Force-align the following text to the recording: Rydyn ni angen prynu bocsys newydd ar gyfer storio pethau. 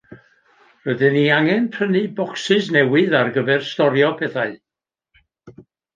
Rydyn 0.85 1.13
ni 1.17 1.25
angen 1.35 1.67
prynu 1.75 2.01
bocsys 2.21 2.71
newydd 2.77 3.15
ar 3.21 3.29
gyfer 3.37 3.65
storio 3.71 4.11
pethau. 4.23 4.57